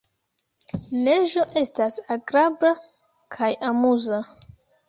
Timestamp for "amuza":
3.71-4.25